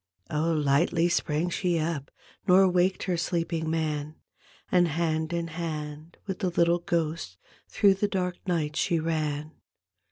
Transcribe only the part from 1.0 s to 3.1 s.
sprang she up Nor waked